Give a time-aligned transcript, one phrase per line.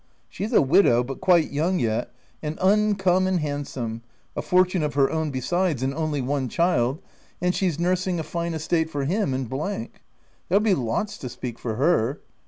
[0.29, 2.11] She's a widow, but quite young yet,
[2.41, 4.01] and uncommon handsome—
[4.35, 6.99] a fortune of her own, besides, and only one child—
[7.39, 11.75] and she's nursing a fine estate for him in There'll be lots to speak for
[11.75, 12.19] her